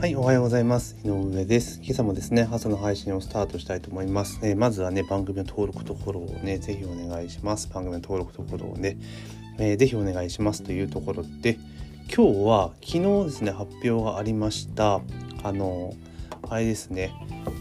[0.00, 0.96] はい、おはようございます。
[1.04, 1.80] 井上です。
[1.82, 4.38] 今朝もですね、朝の配信をスタートしたいと思います。
[4.44, 7.68] えー、まずはね、番組の登録とフォローをね、ぜひお願いします。
[7.68, 8.96] 番組の登録とフォローをね、
[9.58, 11.58] えー、ぜひお願いしますというところで、
[12.14, 15.00] 今日は昨日ですね、発表がありました、
[15.42, 15.92] あの、
[16.48, 17.12] あれですね、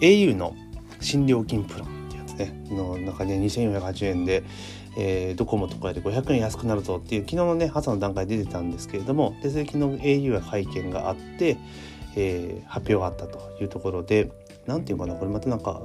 [0.00, 0.56] au の
[1.00, 4.42] 新料金プランってやつね、の中で2480円で、
[4.96, 11.56] えー、ドコモとかで500円安くなるぞっていう昨日のね朝の段階で出てたんですけれどもで昨日 au は会見があって
[12.16, 14.30] えー、発表があったというところで
[14.66, 15.82] 何て言うかなこれまたなんか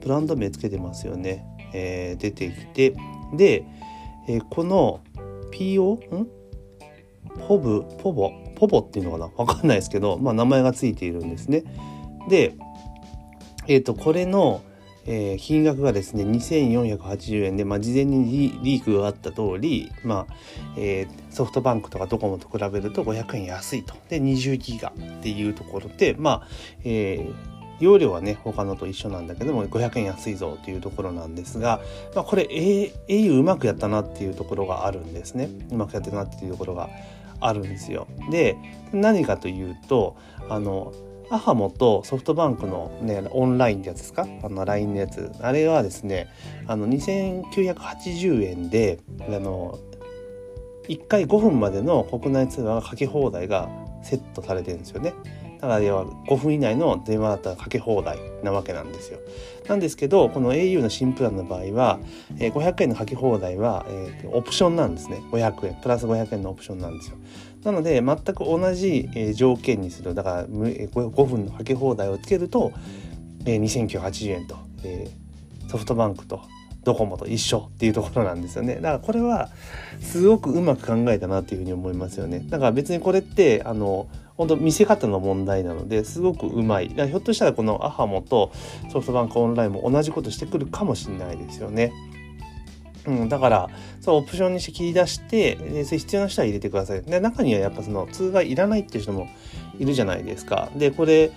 [0.00, 2.96] ブランド名つけてますよね、えー、出てきて
[3.34, 3.64] で、
[4.28, 5.00] えー、この
[5.52, 6.28] PO ん？
[7.46, 8.32] ポブポボ？
[8.56, 9.28] ポボっていうのかな？
[9.28, 11.64] 分かんないですけど、まあ、名前がついているんですね。
[12.28, 12.54] で、
[13.68, 14.62] えっ、とこれの
[15.06, 20.34] えー、金額がですね2480円で、まあ、事前にリークがあった通り、まあ
[20.76, 26.48] えー、ソフトバンクとかドコモと比べると500円安いとで20ギガっていうところでまあ、
[26.84, 31.80] えー、容量はね他のと一緒なんだけども500円安いぞというところなんですが、
[32.14, 36.88] まあ、これ au うまくやったなっていうところがあるんですねうまくやってるなっていうところが
[37.40, 38.06] あるんですよ。
[38.30, 38.56] で
[38.92, 40.16] 何かというと
[40.48, 40.92] あの
[41.32, 44.26] アハモとソフトバンクのね、オンラインってやつですか？
[44.42, 45.32] あの LINE のやつ。
[45.40, 46.28] あれはですね、
[46.66, 49.78] あの、2980円で、あの、
[50.88, 53.70] 1回5分までの国内通話がかけ放題が
[54.02, 55.14] セットされてるんですよね。
[55.62, 59.20] だから要は5分以内の電話だったらかけ放題なわけなんですよ。
[59.68, 62.00] なんですけどこの au の新プランの場合は、
[62.36, 67.16] 500円のかけ放題は、え、オプションなんですね500円プラス500円のオプションなんですよ。
[67.64, 70.14] なので全く同じ、条件にする。
[70.14, 72.72] だから 5, 分のかけ放題をつけると、
[73.44, 74.56] え、2980円と、
[75.68, 76.40] ソフトバンクと
[76.84, 78.76] ドコモと一緒っていうところなんですよね。
[78.76, 79.48] だからこれは
[80.00, 82.44] すごくうまく考えたなっていうふうに思いますよね。
[82.48, 86.88] だから別にこれってあの本当見せ方の問題なのですごくうまい。
[86.88, 88.50] ひょっとしたらこのアハモと
[88.92, 91.92] ソフトバンクオンラインも同じことしてくるかもしれないですよね。
[93.06, 93.70] うん、だから
[94.00, 97.02] そうオプションにして切り出してで必要な人は入れてください。
[97.02, 99.28] で中にはやっぱその通話いらないっていう人も
[99.78, 100.70] いるじゃないですか。
[100.76, 101.32] でこれ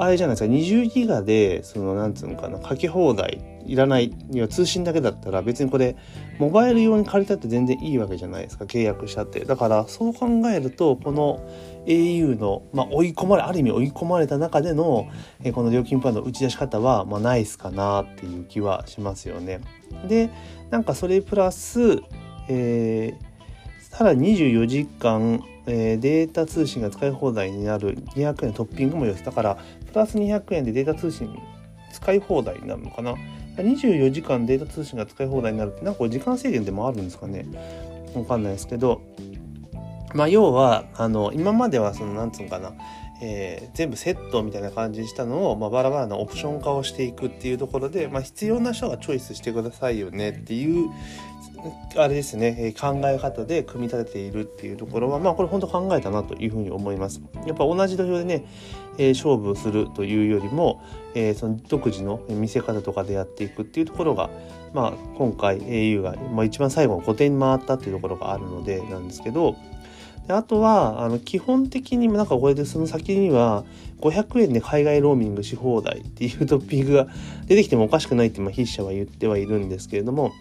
[0.00, 5.96] あれじゃないですか20ギガでそのなんつうのかなかけ放題いらないには通信だけだったら別にこれ
[6.38, 11.40] モバイル用に借りたって全然いいわけじゃないですか契約したってだからそう考えるとこの
[11.86, 15.08] au の、まあ、追い込まれある意味追い込まれた中での、
[15.42, 19.60] えこの料金プランの打ち出し方は、まあ、ナイスかなっていう気はしますよね。
[20.06, 20.30] で
[20.70, 22.02] なんかそれプラス、
[22.48, 23.16] えー、
[23.80, 29.22] さらに24時間えー、データ通信が使い放題になる200円トッピングもよす。
[29.22, 29.58] だから、
[29.98, 31.28] ラス200円でデータ通信
[31.92, 33.14] 使い放題になるのかな。
[33.56, 37.46] 24時間データ通信が使い放題になるって、なんかこれ時間制限でもあるんですかね。
[38.14, 39.02] わかんないですけど、
[40.14, 42.72] まあ、要は、あの、今まではその、なんつうのかな、
[43.20, 50.88] えー、全部セットみたいな感じにしたのを、まあ、バラバラなオプション化をしていくっていうところで、まあ、必要な人がチョイスしてくださいよねっていう
[51.96, 57.20] あれですね考え方で組み立てているっていうところはまあこれ本当考えたなというふうに思います。
[57.46, 58.44] やっぱ同じ土俵でね、
[58.98, 60.82] えー、勝負をするというよりも、
[61.14, 64.30] えー、その独自の見せ方とかでやっていくっていうところが、
[64.72, 69.56] まあ、今回 au が、まあ、一番最後の5点に回ったっていうところがあるのでなんですけど
[70.26, 73.64] であとはあの基本的になんかこれでその先には
[74.00, 77.08] 500円で海外ローミングし放題っていうトピックが
[77.46, 80.32] 出てきてもおかしくないってまあ筆者は言ってはいるんですけれども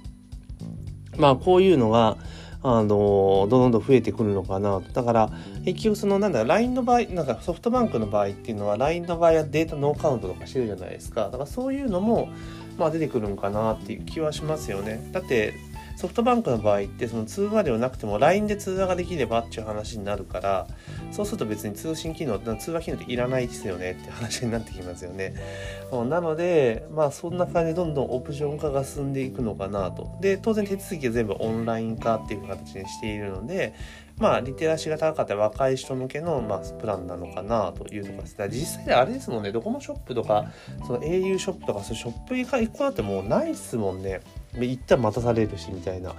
[1.17, 2.17] まあこういうのが
[2.63, 4.81] あのどんどん増えてくるのかな。
[4.93, 5.29] だから
[5.63, 11.25] 結局そのなんだ LINE の場合なんかソフトバンクの場合っていうのは LINE の場合はデータノーカウントとかしてるじゃないですか。
[11.25, 12.29] だからそういうのも
[12.77, 15.07] まあ出てくるのかなっていう気はしますよね。
[15.11, 15.53] だって
[15.97, 20.67] ソフトバンクの場合ってその通話ではなくても LINE で通話ができればっていう話になるから
[21.11, 25.33] そうすると別に通信機能通話機能っていらないですよねって話になってきますよね。
[25.91, 30.15] なのでまあそんな感じでどんどんオプション化が進んでいくのかなと。
[30.21, 33.73] で当然手続きは全部オンライン化っていう形にしているので
[34.19, 38.35] まあリテラシーが高かった若い人向けの、まあ、プランなのかなというところです。
[38.49, 40.51] 実際あれですもんねドコモショップとか
[40.85, 44.21] その au ショップとかそういうショップが1個だってもうないっすもんね。
[44.65, 46.13] 一旦待たされるしみたいな。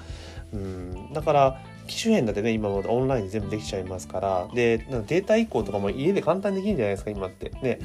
[0.52, 4.48] うん、だから機種変だってね今もオンラインで全部できちゃいますから。
[4.54, 7.50] でデータ移行とかも家で簡単にできるんじゃないですか今って。
[7.62, 7.78] ね。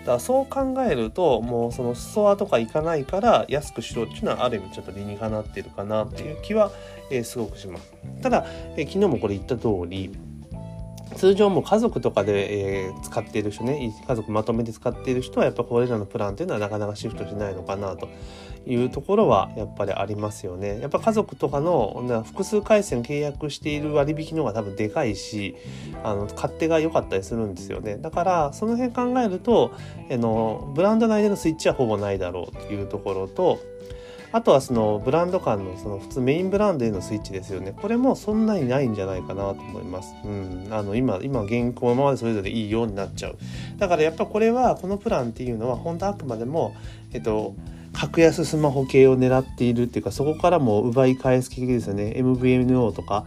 [0.00, 6.70] だからそう考えるともうそのストアとか行かないから安くしろっていうのはある意味ちょっと理にかなってるかなっていう気は、
[7.10, 7.92] えー、すごくします。
[8.22, 8.46] ただ、
[8.76, 10.10] えー、昨日もこれ言った通り
[11.18, 18.08] 通常も家族とかで、えー、使っている人ね家族まとめて使っている人はやっぱこれらのプランっていうのはなかなかシフトしないのかなと
[18.66, 20.78] いうところはやっぱりありますよね。
[20.80, 25.56] やっぱ家族とかの複数回線契約している割引の方が多分でかいし
[26.04, 27.96] あの勝手が良かったりするんですよね。
[27.96, 29.72] だからその辺考えると
[30.10, 33.58] あのブランド内でのスイッチはほぼないだろうというところと
[34.30, 37.72] あとはそのブランド間のその普通メインブランドへのスイッチですよね。
[37.74, 40.14] これもそんなにないんじゃないかなと思います。
[40.24, 40.68] うん。
[40.70, 43.38] あの今、今現行のままでそれぞれいいようになっちゃう。
[43.78, 46.74] だからやっぱこれは、このプランっていうのは本当あくまでも、
[47.12, 47.54] えっと、
[47.94, 52.12] 格安スマホ系を狙っているっていうか、そこからも奪い返す系ですよね。
[52.16, 53.26] MVNO とか、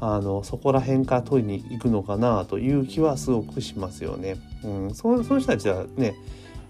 [0.00, 4.36] あのそこら辺から取りに行くのかなという気はすごくしますよね。
[4.64, 6.14] うん、そその人たちはね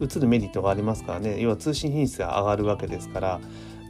[0.01, 3.41] 移るメリットがありますからね要は通信品質が上がるわけですから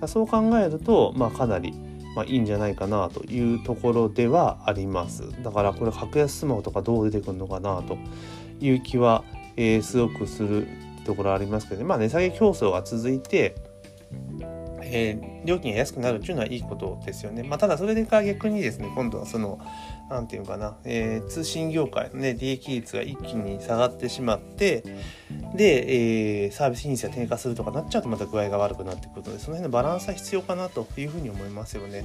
[0.09, 1.73] そう考えると、まあ、かなり、
[2.17, 5.25] まあ、いいんじゃないかなというところではあります。
[5.43, 7.99] だからこれ格安スマホとかどう出てくるのかなと
[8.61, 9.25] いう気は、
[9.57, 10.67] えー、すごくする
[11.05, 13.70] ところありますけど、ね、まあ値下げ競争が続いて
[14.93, 17.43] えー、料金が安くなるっていうのはいいことですよね。
[17.43, 19.59] まあ、ただそれでか逆にですね、今度はその、
[20.11, 24.83] なんていうかな、えー、通信業界のね、利益率が一気に下がってしまって、
[25.55, 32.05] で、えー、サービス品質が低下するとかなっちゃうとまた具合が悪くなってくるので、その辺のバランスは必要かなというふうに思いますよね。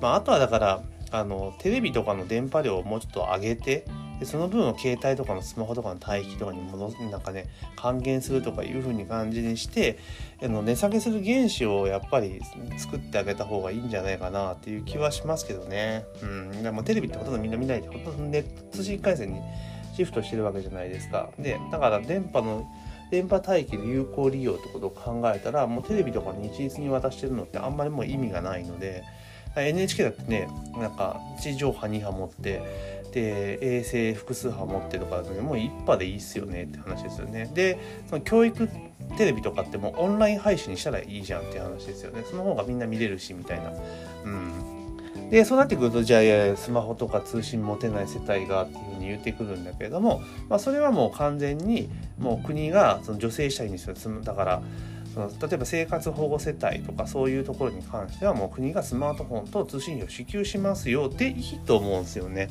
[0.00, 3.84] まあ、あとはだから、あの、テレビとかの電波量をもうちょっと上げて、
[4.18, 7.46] でその分を携帯とかのスマホとかの帯域とかに戻すなんかね
[7.76, 9.98] 還元するとかいう風に感じにして
[10.42, 12.40] あの値下げする原資をやっぱり
[12.78, 16.04] 作ってあげた方がいいんじゃないかなっていう気はしますけどね。
[16.22, 19.40] うん、でもテレビってほとんどみんな見ないでほとんどネット通信回線に
[19.94, 21.30] シフトしてるわけじゃないですか。
[21.38, 22.66] でだから電波の
[23.10, 29.04] 電波帯域の有効利用ってことを考えたらもうテレビとかに一律に渡してるのってあんまりもう意味がないので
[29.56, 37.50] NHK だってねなんか地上波2波持ってで衛星複数波持ってとかもう一波でいいっすよねって話ですよね。
[37.54, 37.78] で
[38.10, 38.68] その教育
[39.16, 42.24] テレビとかってもうオンライン配信にしたらいいじゃんっていう話ですよね。
[42.28, 43.72] その方がみんな見れるしみたいな。
[44.24, 45.30] うん。
[45.30, 50.20] でそうなってくるとじゃあいやスマホとか通信持てない世帯がっていうふうに言ってくるんだけれども、
[50.50, 51.88] まあ、それはもう完全に
[52.18, 54.62] もう国がその女性社員にするだから
[55.14, 62.50] その例えば生活保護世帯とかそういうところに関してはもう国がスマートフォンと通信費を支給しますよでいいと思うんですよね。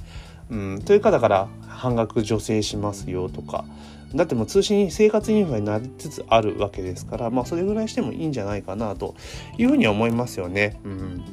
[0.49, 3.65] うん、というかだから半額助成しますよとか
[4.13, 9.15] だってもう通信生活インフラになりつつあるわけですからまあそれぐらいしてもいいんじゃないかなと
[9.57, 10.79] いうふうには思いますよね。
[10.83, 11.23] うん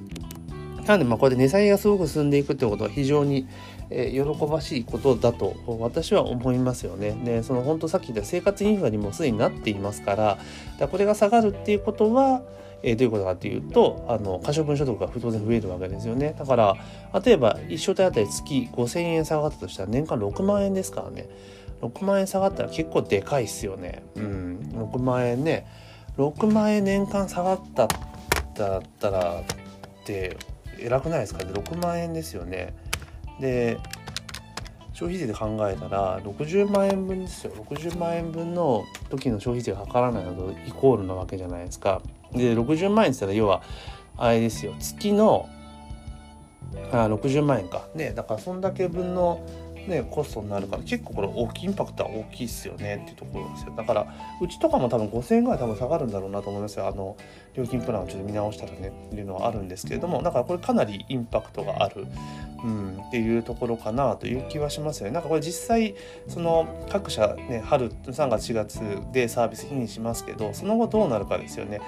[0.86, 3.46] なのでまあこれで値下げがすごく進んでいくってことは非常に、
[3.88, 7.12] え、喜ばしいことだと私は思いますよね。
[7.24, 10.38] でその本当さっき言った生活インフラにもすでになっていますから
[10.80, 12.42] だこれが下がるっていうことは
[12.82, 16.34] えー、どういうことかっていうとあの可処分所得が当然増えるわけですよね。
[16.38, 16.76] だから
[17.24, 21.28] 例えば1所帯あたり月5000円下がったとしたら年間6万円ですからね。
[21.80, 24.04] 6万円下がったら結構でかいっすよね。
[24.14, 24.58] うん。
[24.74, 25.66] 6万円ね。
[26.16, 27.88] 6万円年間下がった
[28.54, 29.44] だったらっ
[30.04, 30.36] て
[30.78, 31.52] 偉くないですかね。
[31.52, 32.74] 6万円ですよね。
[33.40, 33.78] で
[34.92, 37.52] 消費税で考えたら60万円分ですよ。
[37.52, 42.02] 60万円分の時の消費税がかからないのとイコールなわけじゃないですか。
[42.32, 43.62] で60万円って言ったら要は
[44.16, 44.74] あれですよ。
[44.78, 45.48] 月の
[46.92, 47.88] あ60万円か。
[47.94, 49.46] ねだからそんだけ分の
[49.86, 53.74] ね、コストになるから結構これ大きいインパクトは大きいっすよねっていうところですよ。
[53.76, 54.06] だから
[54.40, 56.86] うちとかも多分5000円ぐらい多分下がるんだろうなと思いますよ。
[56.86, 57.16] あの
[57.54, 62.06] 料金プランをちょっと見直したらねっていうのはあるんですけれどもだからこれかなりインパクトがある
[62.64, 65.12] うん、っていうところかなという気はしますよね。
[65.12, 65.94] なんかこれ実際
[66.28, 68.80] その各社ね春3月4月
[69.12, 71.80] でサービス品にしますけどその後どうなるかですよね。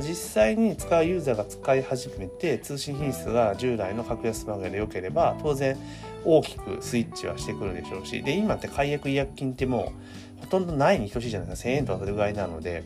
[0.00, 5.76] 実際に使うユーザーが使い始めて通信品質が従来の格安番組で良ければ当然
[6.24, 9.92] 大きくスイッチはしてくるでしょうしで今って解約違約金っても
[10.38, 12.84] うほとんどないに等しいじゃないですか1000円とかそれぐらいなので。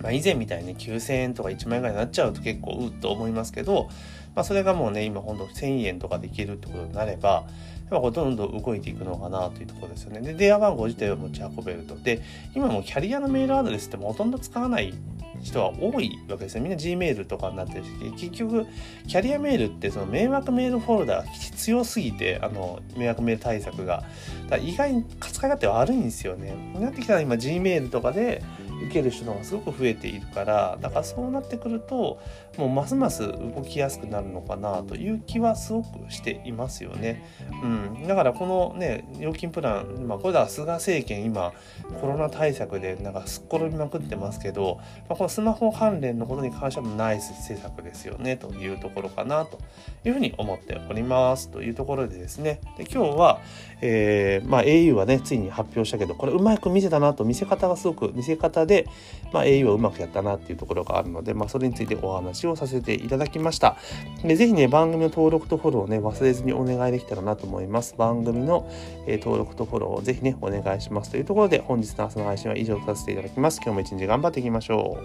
[0.00, 3.88] まあ、以前みたいに9000円とか1万円ぐらいになっちゃうと結構うっと思いますけど
[4.34, 7.44] まあ、それがもうね今ほんと1000円とかできるってことになれば
[7.90, 10.20] やっぱどんどん動いていくのかなというところですよね。
[10.20, 12.22] で電話番号自体を持ち運べるとで
[12.54, 14.94] 今もキャリアのメールアドレスってほとんど使わない
[15.42, 16.62] 人は多いわけですよ。
[16.62, 18.66] みんな Gmail とかになってるし、結局、
[19.08, 24.04] キャリアメールってその迷惑メールフォルダが必要すぎて、あの、迷惑メール対策が。
[24.48, 26.54] だ意外に使い勝手悪いんですよね。
[26.78, 28.42] なってきたら今 Gmail とかで、
[28.84, 32.18] 受ける人がすごく増えているからだからそうなってくると
[32.56, 37.24] もうますます動きやすくなるのかなという気はすごくしていますよね。
[37.62, 41.52] うん、だからこのね料金プラン、まあ、これだ菅政権今
[42.00, 49.58] コロナ対策でなんかすっ転びまくってますけど、まあ、このスマホ関連のことに関してはナイス施策ですよねというところかなと
[50.04, 51.48] いうふうに思っております。
[51.50, 52.60] というところでですね。
[52.76, 53.40] で今日は、
[53.80, 58.88] えー、まあ、au はねついに発表したけどこれうまく見せたなと見せ方がすごく見せ方で、で、
[59.32, 63.76] まあ、au はうまくやったなっていうところがあるので、まあ、それについてお話をさせていただきました。
[64.22, 67.94] でぜひね、番組の登録とフォローね、忘れずにお願いできたらなと思います。
[67.96, 68.70] 番組の、
[69.06, 71.10] えー、登録とフォローをぜひね、お願いします。
[71.10, 73.60] というところで、本日の朝の配信は以上とさせていただきます。
[73.62, 74.96] 今日も一日頑張っていきましょ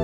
[0.00, 0.03] う。